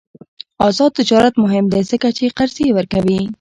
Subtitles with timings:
[0.67, 3.21] آزاد تجارت مهم دی ځکه چې قرضې ورکوي.